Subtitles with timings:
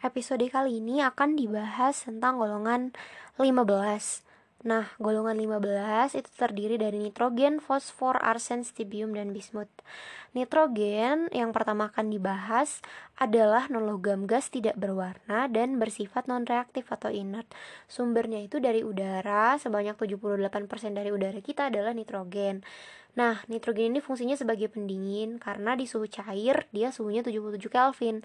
[0.00, 2.96] Episode kali ini akan dibahas tentang golongan
[3.36, 4.24] 15.
[4.64, 9.68] Nah, golongan 15 itu terdiri dari nitrogen, fosfor, arsen, stibium, dan bismut.
[10.32, 12.80] Nitrogen yang pertama akan dibahas
[13.20, 17.52] adalah non-logam gas tidak berwarna dan bersifat non-reaktif atau inert.
[17.84, 22.64] Sumbernya itu dari udara, sebanyak 78% dari udara kita adalah nitrogen.
[23.20, 28.24] Nah, nitrogen ini fungsinya sebagai pendingin karena di suhu cair dia suhunya 77 Kelvin.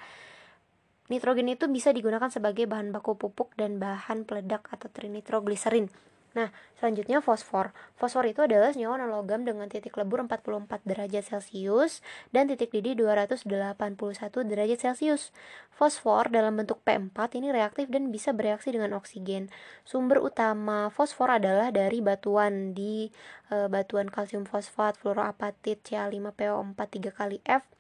[1.06, 5.94] Nitrogen itu bisa digunakan sebagai bahan baku pupuk dan bahan peledak atau trinitrogliserin.
[6.36, 7.72] Nah, selanjutnya fosfor.
[7.96, 12.04] Fosfor itu adalah senyawa non logam dengan titik lebur 44 derajat Celcius
[12.36, 13.48] dan titik didih 281
[14.44, 15.32] derajat Celcius.
[15.72, 19.48] Fosfor dalam bentuk P4 ini reaktif dan bisa bereaksi dengan oksigen.
[19.88, 23.08] Sumber utama fosfor adalah dari batuan di
[23.48, 27.75] e, batuan kalsium fosfat, fluoroapatit, Ca5PO4 3 kali F.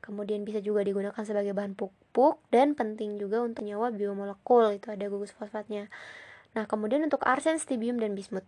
[0.00, 5.04] Kemudian bisa juga digunakan sebagai bahan pupuk dan penting juga untuk nyawa biomolekul itu ada
[5.06, 5.92] gugus fosfatnya.
[6.56, 8.42] Nah, kemudian untuk arsen, stibium, dan bismut.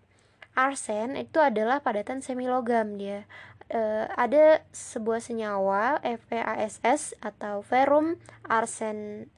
[0.53, 3.25] Arsen itu adalah padatan semilogam dia.
[3.73, 9.31] E, ada sebuah senyawa FeASS atau ferrum arsen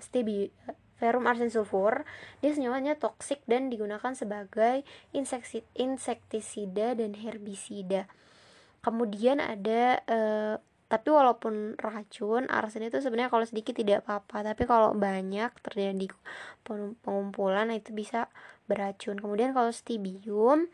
[0.00, 0.48] stibium
[1.04, 2.06] ferrum arsen sulfur
[2.40, 4.86] dia senyawanya toksik dan digunakan sebagai
[5.76, 8.08] insektisida dan herbisida
[8.80, 10.18] kemudian ada e,
[10.94, 14.54] tapi walaupun racun arsen itu sebenarnya kalau sedikit tidak apa-apa.
[14.54, 16.06] Tapi kalau banyak terjadi
[17.02, 18.30] pengumpulan itu bisa
[18.70, 19.18] beracun.
[19.18, 20.70] Kemudian kalau stibium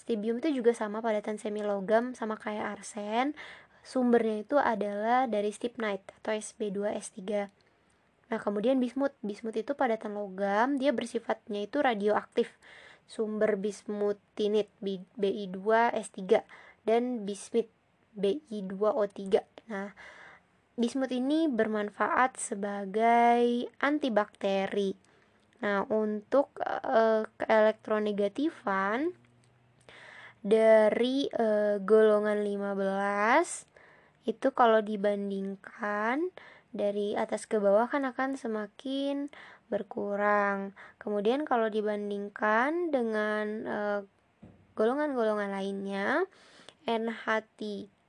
[0.00, 3.36] stibium itu juga sama padatan semi logam sama kayak arsen.
[3.84, 7.52] Sumbernya itu adalah dari stibnite atau Sb2S3
[8.30, 9.12] nah kemudian bismut.
[9.20, 12.48] Bismut itu padatan logam dia bersifatnya itu radioaktif.
[13.10, 14.70] Sumber bismutinit
[15.18, 16.46] Bi2S3
[16.86, 17.66] dan bismit
[18.16, 19.18] Bi2O3
[19.70, 19.94] Nah,
[20.74, 24.98] bismut ini bermanfaat sebagai antibakteri.
[25.62, 29.14] Nah, untuk uh, keelektronegatifan
[30.42, 36.34] dari uh, golongan 15 itu kalau dibandingkan
[36.74, 39.30] dari atas ke bawah kan akan semakin
[39.70, 40.74] berkurang.
[40.98, 44.18] Kemudian kalau dibandingkan dengan golongan
[44.74, 46.24] golongan-golongan lainnya
[46.88, 47.99] NH3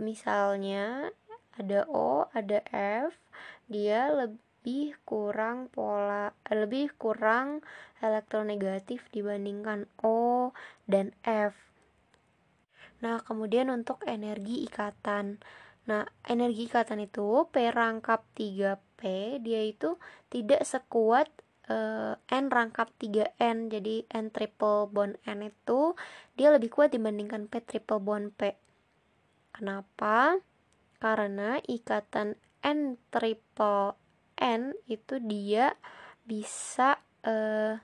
[0.00, 1.12] misalnya
[1.56, 2.64] ada O, ada
[3.08, 3.12] F,
[3.68, 7.60] dia lebih kurang pola lebih kurang
[8.00, 10.50] elektronegatif dibandingkan O
[10.88, 11.52] dan F.
[13.02, 15.42] Nah, kemudian untuk energi ikatan.
[15.90, 19.02] Nah, energi ikatan itu P rangkap 3P
[19.42, 19.98] dia itu
[20.30, 21.26] tidak sekuat
[21.68, 23.70] uh, N rangkap 3N.
[23.70, 25.94] Jadi N triple bond N itu
[26.34, 28.56] dia lebih kuat dibandingkan P triple bond P.
[29.52, 30.40] Kenapa?
[30.98, 33.94] Karena ikatan N triple
[34.38, 35.74] N itu dia
[36.22, 37.74] bisa uh,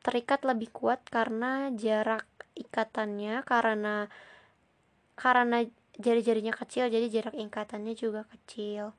[0.00, 2.24] terikat lebih kuat karena jarak
[2.56, 4.08] ikatannya karena
[5.18, 5.66] karena
[5.98, 8.94] jari-jarinya kecil jadi jarak ikatannya juga kecil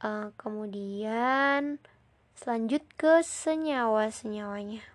[0.00, 1.76] uh, kemudian
[2.34, 4.94] selanjut ke senyawa-senyawanya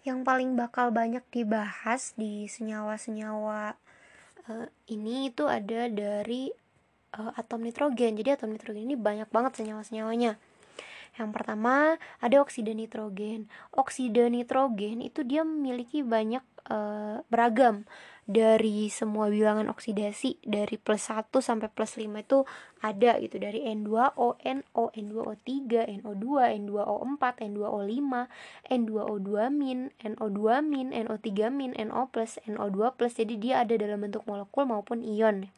[0.00, 3.76] yang paling bakal banyak dibahas di senyawa-senyawa
[4.48, 6.48] uh, ini itu ada dari
[7.20, 8.16] uh, atom nitrogen.
[8.16, 10.40] Jadi atom nitrogen ini banyak banget senyawa-senyawanya.
[11.20, 13.50] Yang pertama ada oksida nitrogen.
[13.76, 17.84] Oksida nitrogen itu dia memiliki banyak uh, beragam
[18.30, 22.46] dari semua bilangan oksidasi dari plus 1 sampai plus 5 itu
[22.78, 25.50] ada gitu dari N2O, NO, N2O3,
[25.98, 26.26] NO2,
[26.62, 28.12] N2O4, N2O5,
[28.70, 34.22] N2O2 min, NO2 min, NO3 min, NO plus, NO2 plus jadi dia ada dalam bentuk
[34.30, 35.50] molekul maupun ion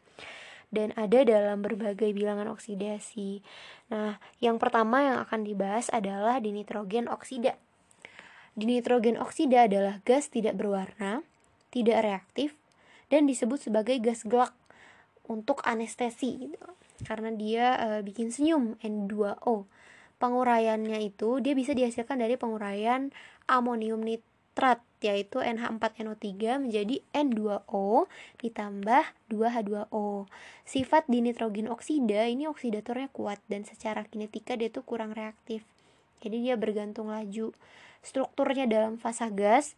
[0.73, 3.45] dan ada dalam berbagai bilangan oksidasi.
[3.93, 7.61] Nah, yang pertama yang akan dibahas adalah dinitrogen oksida.
[8.57, 11.21] Dinitrogen oksida adalah gas tidak berwarna,
[11.69, 12.57] tidak reaktif,
[13.13, 14.57] dan disebut sebagai gas gelak
[15.29, 16.57] untuk anestesi gitu.
[17.05, 19.69] Karena dia e, bikin senyum N2O.
[20.17, 23.13] Penguraiannya itu dia bisa dihasilkan dari penguraian
[23.45, 28.07] amonium nitrat yaitu NH4NO3 menjadi N2O
[28.39, 30.31] ditambah 2H2O.
[30.63, 35.67] Sifat dinitrogen oksida ini oksidatornya kuat dan secara kinetika dia tuh kurang reaktif.
[36.23, 37.51] Jadi dia bergantung laju.
[38.03, 39.75] Strukturnya dalam fasa gas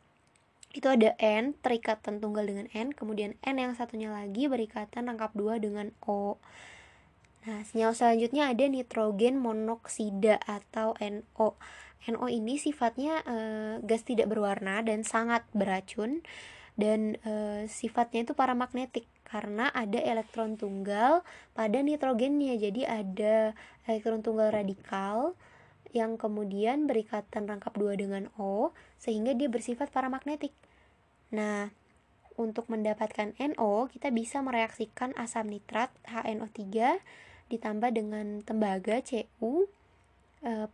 [0.74, 5.62] itu ada N terikatan tunggal dengan N kemudian N yang satunya lagi berikatan rangkap dua
[5.62, 6.42] dengan O.
[7.46, 11.54] Nah senyawa selanjutnya ada nitrogen monoksida atau NO
[12.04, 13.36] NO ini sifatnya e,
[13.80, 16.20] gas tidak berwarna dan sangat beracun
[16.76, 21.24] dan e, sifatnya itu paramagnetik karena ada elektron tunggal
[21.56, 22.60] pada nitrogennya.
[22.60, 23.56] Jadi ada
[23.88, 25.32] elektron tunggal radikal
[25.94, 30.52] yang kemudian berikatan rangkap dua dengan O sehingga dia bersifat paramagnetik
[31.34, 31.74] nah
[32.38, 36.62] untuk mendapatkan NO kita bisa mereaksikan asam nitrat HNO3
[37.50, 39.66] ditambah dengan tembaga Cu
[40.46, 40.68] eh,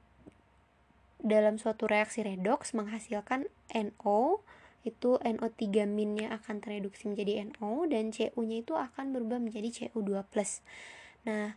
[1.21, 4.41] dalam suatu reaksi redoks menghasilkan NO
[4.81, 10.25] itu NO3 minnya akan tereduksi menjadi NO dan Cu-nya itu akan berubah menjadi Cu2+.
[11.29, 11.53] Nah,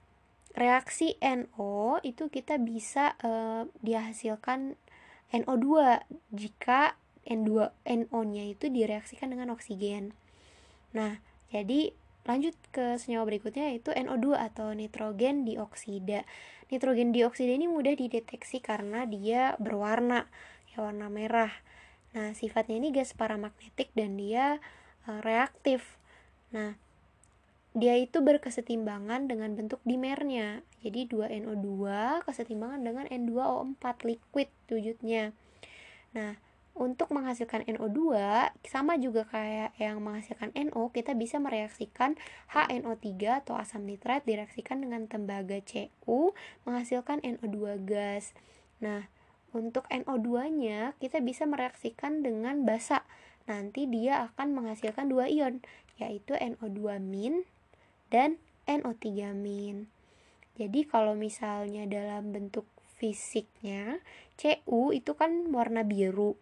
[0.60, 4.76] reaksi NO itu kita bisa uh, dihasilkan
[5.32, 5.68] NO2
[6.36, 10.12] jika N2 NO-nya itu direaksikan dengan oksigen.
[10.92, 16.24] Nah, jadi lanjut ke senyawa berikutnya yaitu NO2 atau nitrogen dioksida.
[16.72, 20.28] Nitrogen dioksida ini mudah dideteksi karena dia berwarna,
[20.72, 21.52] ya warna merah.
[22.14, 24.62] Nah, sifatnya ini gas paramagnetik dan dia
[25.10, 25.98] e, reaktif.
[26.54, 26.78] Nah,
[27.74, 30.62] dia itu berkesetimbangan dengan bentuk dimernya.
[30.86, 31.82] Jadi 2NO2
[32.24, 35.34] kesetimbangan dengan N2O4 liquid wujudnya.
[36.14, 36.38] Nah,
[36.74, 38.18] untuk menghasilkan NO2
[38.66, 42.18] sama juga kayak yang menghasilkan NO, kita bisa mereaksikan
[42.50, 46.34] HNO3 atau asam nitrat direaksikan dengan tembaga Cu
[46.66, 48.34] menghasilkan NO2 gas.
[48.82, 49.06] Nah,
[49.54, 53.06] untuk NO2-nya kita bisa mereaksikan dengan basa.
[53.46, 55.62] Nanti dia akan menghasilkan dua ion,
[56.02, 57.46] yaitu NO2-
[58.10, 59.14] dan NO3-.
[60.58, 62.66] Jadi kalau misalnya dalam bentuk
[62.98, 64.02] fisiknya,
[64.34, 66.34] Cu itu kan warna biru.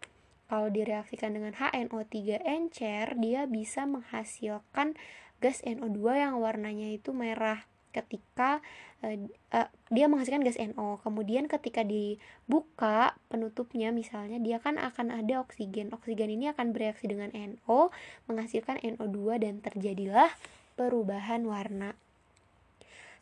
[0.51, 4.99] Kalau direaksikan dengan HNO3 encer, dia bisa menghasilkan
[5.39, 7.63] gas NO2 yang warnanya itu merah
[7.95, 8.59] ketika
[8.99, 9.15] uh,
[9.55, 10.99] uh, dia menghasilkan gas NO.
[11.07, 15.95] Kemudian ketika dibuka penutupnya misalnya dia kan akan ada oksigen.
[15.95, 17.87] Oksigen ini akan bereaksi dengan NO
[18.27, 20.35] menghasilkan NO2 dan terjadilah
[20.75, 21.95] perubahan warna.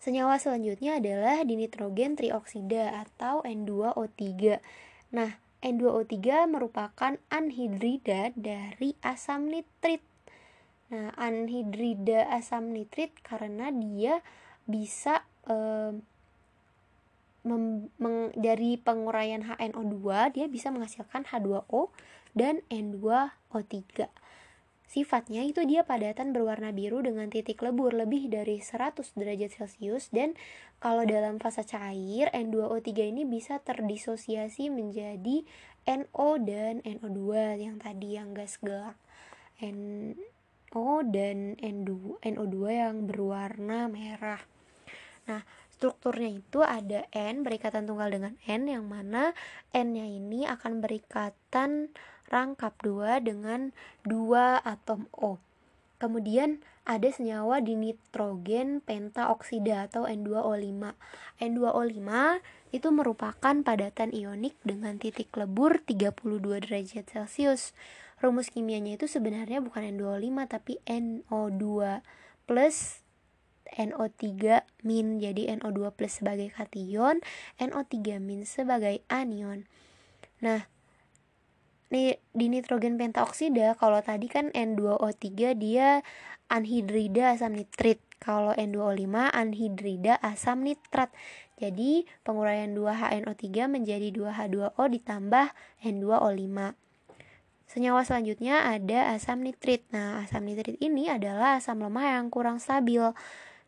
[0.02, 4.58] Senyawa selanjutnya adalah dinitrogen trioksida atau N2O3.
[5.12, 10.00] Nah, N2O3 merupakan anhidrida dari asam nitrit.
[10.90, 14.24] Nah, anhidrida asam nitrit karena dia
[14.64, 15.94] bisa eh,
[17.44, 21.92] mem, meng, dari penguraian HNO2 dia bisa menghasilkan H2O
[22.38, 24.08] dan N2O3.
[24.90, 30.34] Sifatnya itu dia padatan berwarna biru dengan titik lebur lebih dari 100 derajat Celcius dan
[30.82, 35.46] kalau dalam fase cair N2O3 ini bisa terdisosiasi menjadi
[35.86, 37.22] NO dan NO2
[37.62, 38.98] yang tadi yang gas gelap.
[39.62, 44.42] NO dan N2, NO2 yang berwarna merah.
[45.30, 49.38] Nah, strukturnya itu ada N berikatan tunggal dengan N yang mana
[49.70, 51.94] N-nya ini akan berikatan
[52.30, 53.74] rangkap dua dengan
[54.06, 55.42] dua atom O.
[56.00, 60.96] Kemudian ada senyawa dinitrogen pentaoksida atau N2O5.
[61.44, 62.10] N2O5
[62.72, 67.76] itu merupakan padatan ionik dengan titik lebur 32 derajat Celcius.
[68.24, 72.00] Rumus kimianya itu sebenarnya bukan N2O5 tapi NO2
[72.48, 73.04] plus
[73.78, 74.26] NO3
[74.82, 77.22] min jadi NO2 plus sebagai kation,
[77.62, 79.70] NO3 min sebagai anion.
[80.42, 80.66] Nah,
[81.90, 85.26] di, nitrogen pentaoksida kalau tadi kan N2O3
[85.58, 86.06] dia
[86.50, 88.02] anhidrida asam nitrit.
[88.20, 91.10] Kalau N2O5 anhidrida asam nitrat.
[91.60, 95.52] Jadi penguraian 2HNO3 menjadi 2H2O ditambah
[95.84, 96.58] N2O5.
[97.70, 99.86] Senyawa selanjutnya ada asam nitrit.
[99.94, 103.14] Nah, asam nitrit ini adalah asam lemah yang kurang stabil.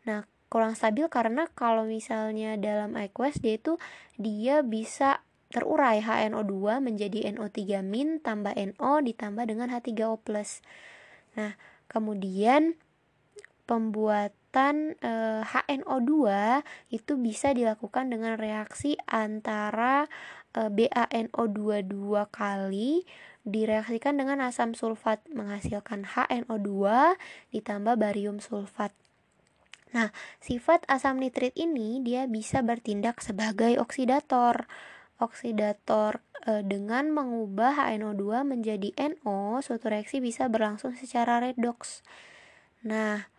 [0.09, 3.79] Nah, kurang stabil karena kalau misalnya dalam aqueous dia itu
[4.19, 7.84] dia bisa terurai HNO2 menjadi NO3-
[8.24, 10.17] tambah NO ditambah dengan H3O+.
[11.38, 11.53] Nah,
[11.91, 12.79] kemudian
[13.70, 16.12] pembuatan e, eh, HNO2
[16.91, 20.12] itu bisa dilakukan dengan reaksi antara
[20.51, 23.08] e, BaNO2 dua kali
[23.48, 26.70] direaksikan dengan asam sulfat menghasilkan HNO2
[27.55, 28.93] ditambah barium sulfat.
[29.91, 34.70] Nah, sifat asam nitrit ini dia bisa bertindak sebagai oksidator.
[35.21, 42.01] Oksidator e, dengan mengubah HNO2 menjadi NO, suatu reaksi bisa berlangsung secara redox.
[42.81, 43.29] Nah,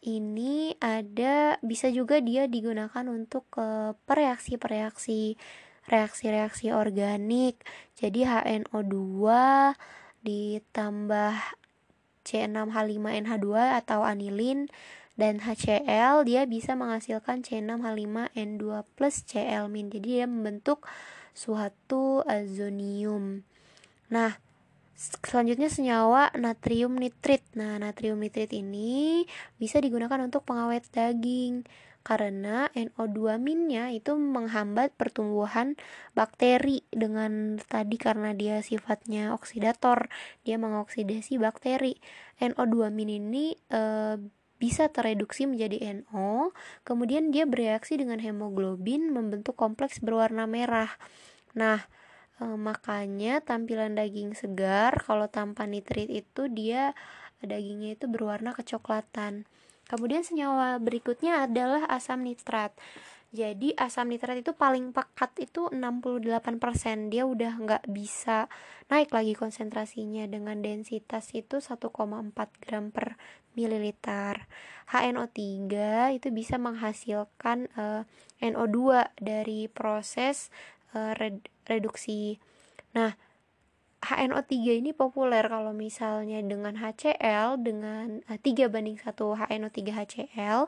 [0.00, 5.36] ini ada bisa juga dia digunakan untuk e, pereaksi-pereaksi
[5.90, 7.60] reaksi-reaksi organik.
[7.98, 8.96] Jadi HNO2
[10.24, 11.34] ditambah
[12.24, 13.48] C6H5NH2
[13.80, 14.68] atau anilin
[15.20, 18.64] dan HCl dia bisa menghasilkan C6H5N2
[18.96, 20.88] plus Cl min jadi dia membentuk
[21.36, 23.44] suatu azonium
[24.08, 24.40] nah
[25.00, 27.40] Selanjutnya senyawa natrium nitrit.
[27.56, 29.24] Nah, natrium nitrit ini
[29.56, 31.64] bisa digunakan untuk pengawet daging
[32.04, 35.76] karena NO2 minnya itu menghambat pertumbuhan
[36.16, 40.12] bakteri dengan tadi karena dia sifatnya oksidator,
[40.44, 41.96] dia mengoksidasi bakteri.
[42.36, 43.80] NO2 min ini e,
[44.60, 46.52] bisa tereduksi menjadi NO,
[46.84, 50.92] kemudian dia bereaksi dengan hemoglobin membentuk kompleks berwarna merah.
[51.56, 51.80] Nah,
[52.36, 56.92] e, makanya tampilan daging segar kalau tanpa nitrit itu dia
[57.40, 59.48] dagingnya itu berwarna kecoklatan
[59.88, 62.70] kemudian senyawa berikutnya adalah asam nitrat
[63.30, 68.50] jadi asam nitrat itu paling pekat itu 68% dia udah nggak bisa
[68.90, 71.94] naik lagi konsentrasinya dengan densitas itu 1,4
[72.34, 73.14] gram per
[73.54, 74.50] mililiter.
[74.90, 75.70] HNO3
[76.18, 78.02] itu bisa menghasilkan uh,
[78.42, 80.50] eh, NO2 dari proses
[80.98, 81.14] uh,
[81.70, 82.42] reduksi.
[82.98, 83.14] Nah
[84.00, 90.60] HNO3 ini populer kalau misalnya dengan HCl dengan uh, eh, 3 banding 1 HNO3 HCl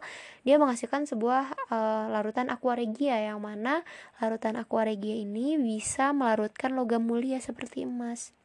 [0.45, 3.89] dia menghasilkan sebuah uh, larutan aqua regia yang mana
[4.21, 8.37] larutan aqua regia ini bisa melarutkan logam mulia seperti emas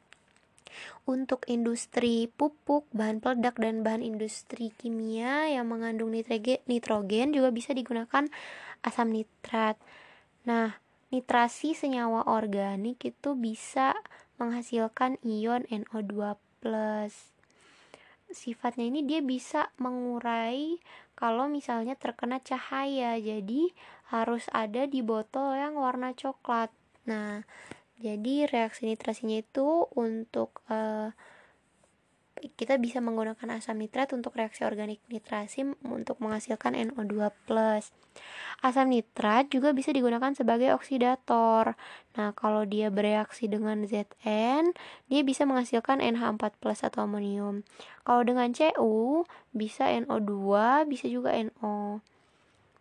[1.07, 8.27] untuk industri pupuk, bahan peledak dan bahan industri kimia yang mengandung nitrogen juga bisa digunakan
[8.83, 9.79] asam nitrat.
[10.45, 10.77] Nah,
[11.09, 13.95] nitrasi senyawa organik itu bisa
[14.37, 16.33] menghasilkan ion NO2+.
[18.27, 20.77] Sifatnya ini dia bisa mengurai
[21.17, 23.17] kalau misalnya terkena cahaya.
[23.17, 23.71] Jadi
[24.13, 26.69] harus ada di botol yang warna coklat.
[27.07, 27.43] Nah,
[27.97, 31.09] jadi reaksi nitrasinya itu untuk uh,
[32.57, 37.31] kita bisa menggunakan asam nitrat untuk reaksi organik nitrasi untuk menghasilkan NO2+.
[38.65, 41.77] Asam nitrat juga bisa digunakan sebagai oksidator.
[42.17, 44.73] Nah, kalau dia bereaksi dengan Zn,
[45.09, 46.57] dia bisa menghasilkan NH4+
[46.89, 47.61] atau amonium.
[48.01, 50.33] Kalau dengan Cu, bisa NO2,
[50.89, 52.01] bisa juga NO.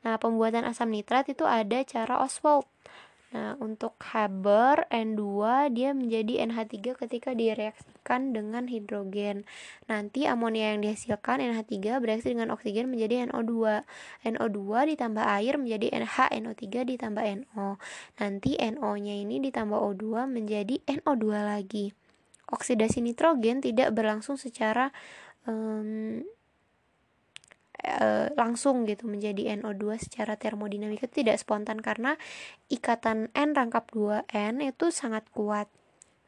[0.06, 2.75] Nah, pembuatan asam nitrat itu ada cara Oswald.
[3.36, 5.20] Nah, untuk Haber N2
[5.76, 9.44] dia menjadi NH3 ketika direaksikan dengan hidrogen.
[9.92, 13.84] Nanti amonia yang dihasilkan NH3 bereaksi dengan oksigen menjadi NO2.
[14.24, 14.60] NO2
[14.96, 16.64] ditambah air menjadi NH NO3
[16.96, 17.76] ditambah NO.
[18.16, 21.92] Nanti NO-nya ini ditambah O2 menjadi NO2 lagi.
[22.48, 24.88] Oksidasi nitrogen tidak berlangsung secara
[25.44, 26.24] um,
[27.80, 32.16] e, langsung gitu menjadi NO2 secara termodinamika tidak spontan karena
[32.72, 35.68] ikatan N rangkap 2N itu sangat kuat.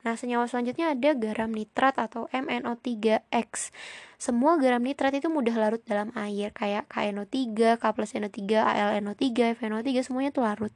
[0.07, 3.75] Nah, senyawa selanjutnya ada garam nitrat atau MnO3X.
[4.15, 9.89] Semua garam nitrat itu mudah larut dalam air, kayak KNO3, K plus NO3, AlNO3, FNO3,
[10.07, 10.73] semuanya itu larut.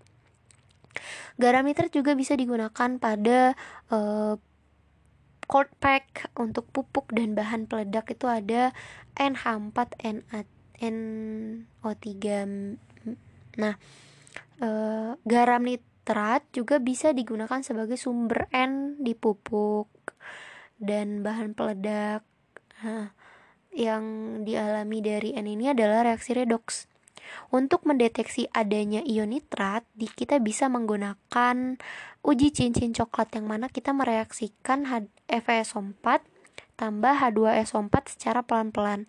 [1.38, 3.54] Garam nitrat juga bisa digunakan pada
[3.94, 4.36] uh,
[5.46, 8.74] cold pack untuk pupuk dan bahan peledak itu ada
[9.16, 12.10] NH4NA NO3
[13.62, 13.74] nah
[14.58, 14.68] e,
[15.22, 19.88] garam nitrat juga bisa digunakan sebagai sumber N di pupuk
[20.82, 22.26] dan bahan peledak
[22.82, 23.14] nah,
[23.72, 24.04] yang
[24.44, 26.90] dialami dari N ini adalah reaksi redoks.
[27.48, 31.80] Untuk mendeteksi adanya ion nitrat, kita bisa menggunakan
[32.20, 34.84] uji cincin coklat yang mana kita mereaksikan
[35.30, 36.04] FeSO4
[36.76, 39.08] tambah H2SO4 secara pelan-pelan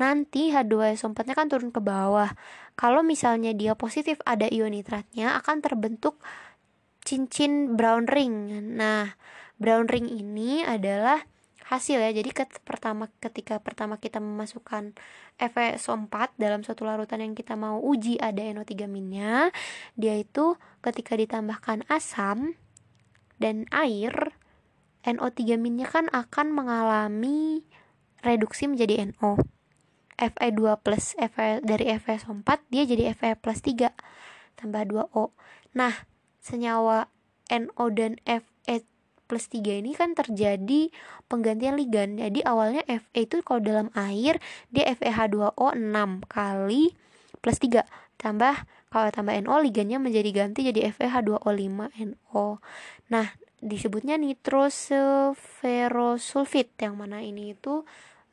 [0.00, 2.32] nanti H2SO4 nya kan turun ke bawah.
[2.74, 6.16] Kalau misalnya dia positif ada ion nitratnya akan terbentuk
[7.04, 8.48] cincin brown ring.
[8.74, 9.12] Nah
[9.60, 11.20] brown ring ini adalah
[11.68, 12.10] hasil ya.
[12.10, 14.96] Jadi ket, pertama ketika pertama kita memasukkan
[15.38, 19.48] FeSO4 dalam suatu larutan yang kita mau uji ada NO3 minnya
[19.96, 22.58] dia itu ketika ditambahkan asam
[23.40, 24.36] dan air
[25.06, 27.64] NO3 minnya kan akan mengalami
[28.20, 29.40] reduksi menjadi NO
[30.20, 33.88] Fe2 plus Fe dari Fe4 dia jadi Fe plus 3
[34.60, 35.32] tambah 2O
[35.72, 36.04] nah
[36.44, 37.08] senyawa
[37.48, 38.84] NO dan Fe
[39.30, 40.90] plus 3 ini kan terjadi
[41.30, 46.92] penggantian ligan jadi awalnya Fe itu kalau dalam air dia FeH2O 6 kali
[47.40, 47.88] plus 3
[48.20, 52.58] tambah kalau tambah NO ligannya menjadi ganti jadi FeH2O5 NO
[53.08, 57.84] nah disebutnya nitrosulfit yang mana ini itu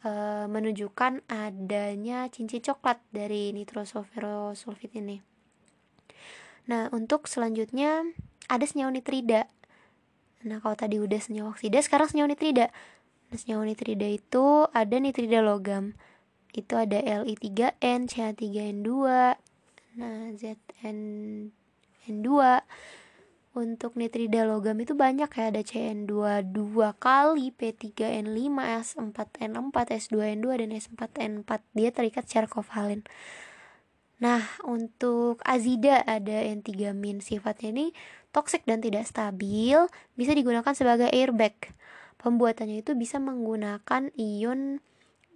[0.04, 0.12] e,
[0.50, 5.22] menunjukkan adanya cincin coklat dari nitrosoferosulfit ini.
[6.68, 8.04] Nah, untuk selanjutnya
[8.52, 9.48] ada senyawa nitrida.
[10.44, 12.70] Nah, kalau tadi udah senyawa oksida, sekarang senyawa nitrida.
[13.32, 15.96] Nah, senyawa nitrida itu ada nitrida logam.
[16.52, 18.90] Itu ada Li3N, CH3N2,
[19.98, 20.98] nah ZN
[22.08, 22.28] N2.
[23.58, 28.54] Untuk nitrida logam itu banyak ya ada CN22 kali P3N5
[28.86, 33.02] S4N4 S2N2 dan S4N4 dia terikat secara kovalen
[34.18, 37.22] Nah, untuk azida ada N3 min.
[37.22, 37.86] Sifatnya ini
[38.34, 39.78] toksik dan tidak stabil,
[40.18, 41.54] bisa digunakan sebagai airbag.
[42.18, 44.82] Pembuatannya itu bisa menggunakan ion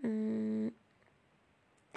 [0.02, 0.61] hmm,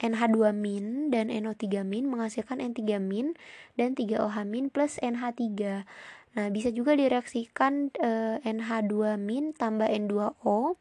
[0.00, 3.38] NH2 min dan NO3 min menghasilkan N3 min
[3.78, 5.86] dan 3OH min plus NH3.
[6.34, 10.74] Nah, bisa juga direaksikan eh, NH2 min tambah N2O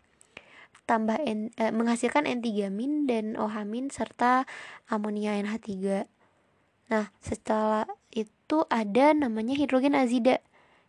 [0.84, 4.43] tambah N, eh, menghasilkan N3 min dan OH serta
[4.91, 6.03] amonia NH3.
[6.91, 10.43] Nah, setelah itu ada namanya hidrogen azida.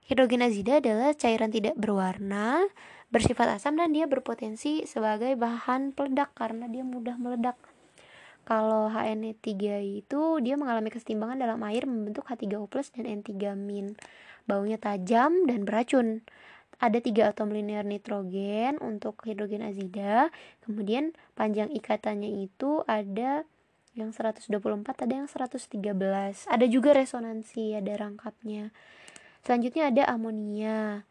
[0.05, 2.61] Hidrogen azida adalah cairan tidak berwarna,
[3.09, 7.57] bersifat asam dan dia berpotensi sebagai bahan peledak karena dia mudah meledak.
[8.45, 9.49] Kalau HN3
[10.05, 13.97] itu dia mengalami kesetimbangan dalam air membentuk H3O+ dan N3-.
[14.45, 16.21] Baunya tajam dan beracun.
[16.77, 20.29] Ada tiga atom linear nitrogen untuk hidrogen azida.
[20.69, 23.49] Kemudian panjang ikatannya itu ada
[23.95, 24.51] yang 124
[25.07, 25.71] ada yang 113
[26.51, 28.75] ada juga resonansi ada rangkapnya.
[29.47, 31.07] Selanjutnya ada amonia.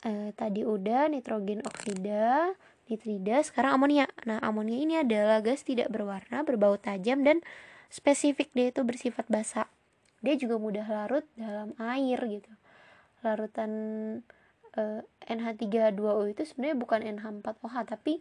[0.00, 2.52] Eh, tadi udah nitrogen oksida
[2.90, 4.10] nitrida sekarang amonia.
[4.26, 7.40] Nah amonia ini adalah gas tidak berwarna berbau tajam dan
[7.86, 8.50] spesifik.
[8.52, 9.70] Dia itu bersifat basa
[10.20, 12.52] dia juga mudah larut dalam air gitu.
[13.24, 13.72] Larutan
[14.76, 18.20] eh, NH3H2O itu sebenarnya bukan NH4OH tapi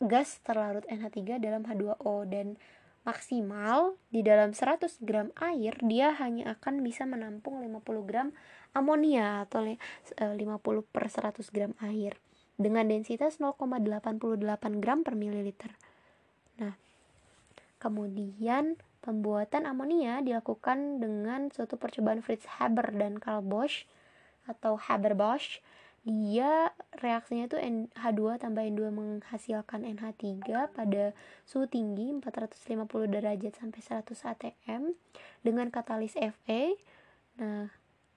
[0.00, 2.56] gas terlarut NH3 dalam H2O dan
[3.04, 8.28] maksimal di dalam 100 gram air dia hanya akan bisa menampung 50 gram
[8.76, 9.80] amonia atau 50
[10.20, 12.20] eh, per 100 gram air
[12.60, 15.72] dengan densitas 0,88 gram per mililiter.
[16.60, 16.76] Nah,
[17.80, 23.88] kemudian pembuatan amonia dilakukan dengan suatu percobaan Fritz Haber dan Karl Bosch
[24.44, 25.64] atau Haber-Bosch
[26.00, 27.60] dia reaksinya itu
[27.92, 31.12] H2 tambah N2 menghasilkan NH3 pada
[31.44, 34.96] suhu tinggi 450 derajat sampai 100 atm
[35.44, 36.80] dengan katalis Fe.
[37.36, 37.68] Nah,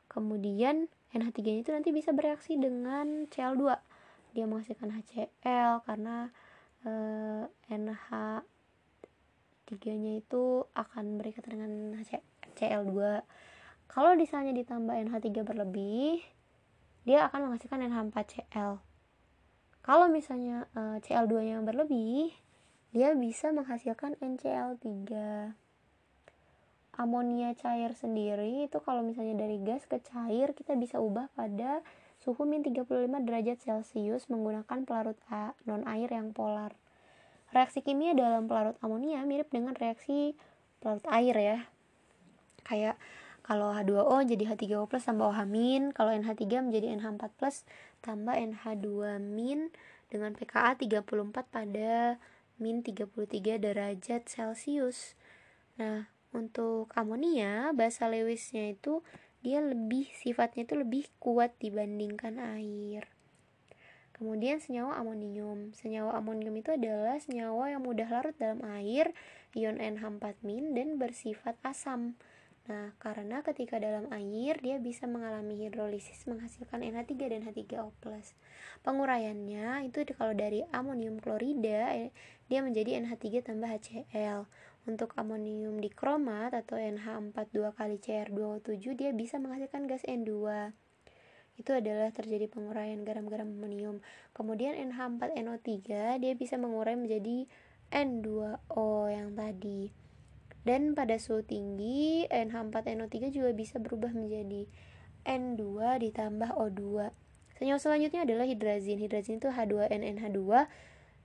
[0.07, 3.75] kemudian NH3 itu nanti bisa bereaksi dengan Cl2.
[4.33, 6.33] Dia menghasilkan HCl karena
[6.83, 11.71] eh, NH3-nya itu akan berikatan dengan
[12.57, 13.21] Cl2
[13.93, 16.17] kalau misalnya ditambah NH3 berlebih,
[17.05, 18.81] dia akan menghasilkan NH4Cl.
[19.85, 22.33] Kalau misalnya e, eh, Cl2 yang berlebih,
[22.89, 25.13] dia bisa menghasilkan NCl3.
[26.97, 31.85] Amonia cair sendiri itu kalau misalnya dari gas ke cair kita bisa ubah pada
[32.23, 32.87] suhu min 35
[33.27, 36.71] derajat Celcius menggunakan pelarut A, non air yang polar.
[37.51, 40.31] Reaksi kimia dalam pelarut amonia mirip dengan reaksi
[40.79, 41.57] pelarut air ya.
[42.63, 42.95] Kayak
[43.43, 47.67] kalau H2O jadi H3O plus tambah OH min kalau NH3 menjadi NH4 plus
[47.99, 49.67] tambah NH2 min
[50.07, 51.03] dengan pKa 34
[51.51, 52.15] pada
[52.55, 55.19] min 33 derajat Celcius
[55.75, 59.03] nah untuk amonia basa Lewisnya itu
[59.43, 63.05] dia lebih sifatnya itu lebih kuat dibandingkan air
[64.13, 65.73] Kemudian senyawa amonium.
[65.73, 69.09] Senyawa amonium itu adalah senyawa yang mudah larut dalam air,
[69.57, 70.39] ion NH4-
[70.77, 72.13] dan bersifat asam.
[72.63, 77.91] Nah, karena ketika dalam air dia bisa mengalami hidrolisis menghasilkan NH3 dan H3O+.
[78.85, 82.15] Penguraiannya itu kalau dari amonium klorida eh,
[82.47, 84.47] dia menjadi NH3 tambah HCl.
[84.83, 90.35] Untuk amonium dikromat atau NH42 kali Cr2O7 dia bisa menghasilkan gas N2.
[91.55, 94.03] Itu adalah terjadi penguraian garam-garam amonium.
[94.35, 95.71] Kemudian NH4NO3
[96.19, 97.47] dia bisa mengurai menjadi
[97.93, 100.03] N2O yang tadi
[100.63, 104.65] dan pada suhu tinggi NH4NO3 juga bisa berubah menjadi
[105.27, 105.59] N2
[106.09, 107.11] ditambah O2
[107.59, 110.39] senyawa selanjutnya adalah hidrazin hidrazin itu H2NNH2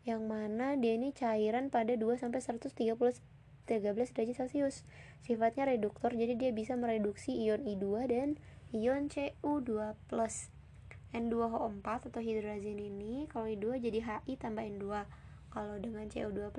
[0.06, 2.74] yang mana dia ini cairan pada 2 sampai 130
[3.68, 4.88] 13 derajat Celcius.
[5.20, 8.28] Sifatnya reduktor, jadi dia bisa mereduksi ion I2 dan
[8.72, 9.68] ion Cu2+.
[11.08, 15.04] N2O4 atau hidrazin ini kalau I2 jadi Hi tambah N2.
[15.52, 16.52] Kalau dengan Cu2+,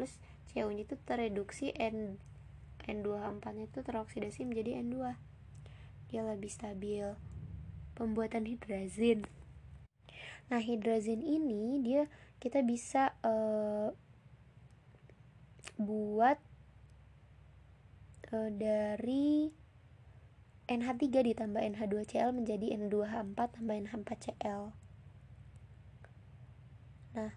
[0.50, 2.18] Cu-nya itu tereduksi N
[2.90, 4.98] N2H4 itu teroksidasi menjadi N2
[6.10, 7.06] dia lebih stabil
[7.94, 9.30] pembuatan hidrazin
[10.50, 12.10] nah hidrazin ini dia
[12.42, 13.94] kita bisa uh,
[15.78, 16.42] buat
[18.34, 19.50] uh, dari
[20.70, 24.62] NH3 ditambah NH2Cl menjadi N2H4 tambah NH4Cl
[27.10, 27.32] nah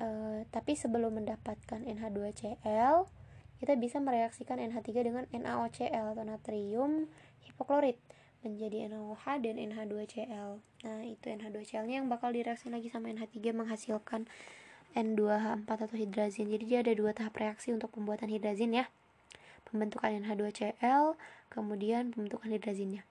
[0.00, 3.08] uh, tapi sebelum mendapatkan NH2Cl
[3.58, 7.10] kita bisa mereaksikan NH3 dengan NaOCl atau natrium
[7.42, 7.98] hipoklorit.
[8.38, 10.62] menjadi NaOH dan NH2Cl.
[10.62, 14.30] Nah, itu NH2Cl-nya yang bakal direaksi lagi sama NH3 menghasilkan
[14.94, 16.46] N2H4 atau hidrazin.
[16.46, 18.86] Jadi dia ada dua tahap reaksi untuk pembuatan hidrazin ya.
[19.68, 21.14] Pembentukan NH2Cl,
[21.52, 23.04] kemudian pembentukan hidrazinnya.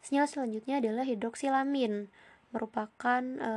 [0.00, 2.08] Senyawa selanjutnya adalah hidroksilamin
[2.54, 3.52] merupakan e,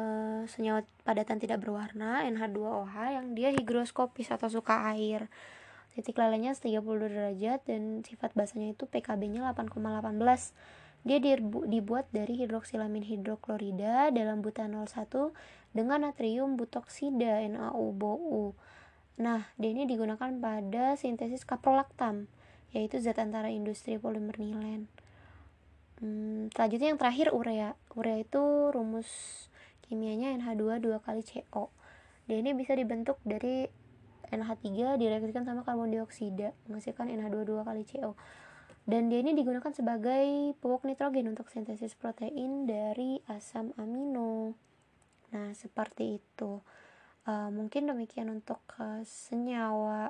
[0.50, 5.32] senyawa padatan tidak berwarna NH2OH yang dia higroskopis atau suka air.
[5.94, 6.80] Titik lelehnya 32
[7.12, 10.56] derajat dan sifat basanya itu PKB-nya 8,18.
[11.08, 11.18] Dia
[11.68, 15.08] dibuat dari hidroksilamin hidroklorida dalam butanol 1
[15.72, 18.56] dengan natrium butoksida NaOBO.
[19.20, 22.32] Nah, dia ini digunakan pada sintesis kaprolaktam,
[22.72, 24.88] yaitu zat antara industri polimer nilen.
[26.00, 27.76] Hmm, selanjutnya yang terakhir urea.
[28.00, 29.12] Urea itu rumus
[29.84, 31.68] kimianya NH2 2 kali CO.
[32.32, 33.68] Dia ini bisa dibentuk dari
[34.30, 38.14] NH3 direaksikan sama karbon dioksida menghasilkan NH2 2 kali CO
[38.90, 44.58] dan dia ini digunakan sebagai pupuk nitrogen untuk sintesis protein dari asam amino
[45.30, 46.62] nah seperti itu
[47.30, 50.10] uh, mungkin demikian untuk uh, senyawa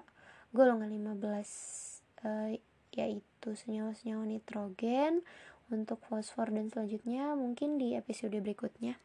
[0.56, 0.88] golongan
[1.20, 2.56] 15 uh,
[2.96, 5.22] yaitu senyawa-senyawa nitrogen
[5.70, 8.98] untuk fosfor dan selanjutnya mungkin di episode berikutnya